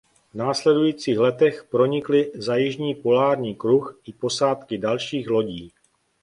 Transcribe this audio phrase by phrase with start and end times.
[0.29, 5.71] V následujících letech pronikly za jižní polární kruh i posádky dalších lodí.